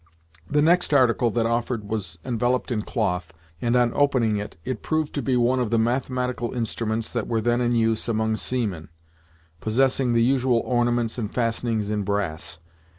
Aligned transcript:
The 0.49 0.63
next 0.63 0.95
article 0.95 1.29
that 1.29 1.45
offered 1.45 1.87
was 1.87 2.17
enveloped 2.25 2.71
in 2.71 2.81
cloth, 2.81 3.35
and 3.61 3.75
on 3.75 3.93
opening 3.93 4.37
it, 4.37 4.57
it 4.65 4.81
proved 4.81 5.13
to 5.13 5.21
be 5.21 5.37
one 5.37 5.59
of 5.59 5.69
the 5.69 5.77
mathematical 5.77 6.53
instruments 6.55 7.07
that 7.13 7.27
were 7.27 7.39
then 7.39 7.61
in 7.61 7.75
use 7.75 8.07
among 8.07 8.37
seamen, 8.37 8.89
possessing 9.59 10.13
the 10.13 10.23
usual 10.23 10.63
ornaments 10.65 11.19
and 11.19 11.31
fastenings 11.31 11.91
in 11.91 12.01
brass. 12.01 12.57